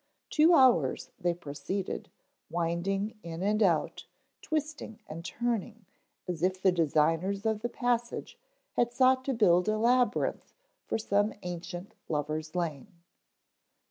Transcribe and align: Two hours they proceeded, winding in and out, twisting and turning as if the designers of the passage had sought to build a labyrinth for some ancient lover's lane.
Two 0.31 0.55
hours 0.55 1.11
they 1.19 1.35
proceeded, 1.35 2.09
winding 2.49 3.19
in 3.21 3.43
and 3.43 3.61
out, 3.61 4.07
twisting 4.41 4.99
and 5.05 5.23
turning 5.23 5.85
as 6.27 6.41
if 6.41 6.59
the 6.59 6.71
designers 6.71 7.45
of 7.45 7.61
the 7.61 7.69
passage 7.69 8.39
had 8.73 8.91
sought 8.91 9.23
to 9.25 9.33
build 9.35 9.69
a 9.69 9.77
labyrinth 9.77 10.55
for 10.87 10.97
some 10.97 11.35
ancient 11.43 11.93
lover's 12.09 12.55
lane. 12.55 12.87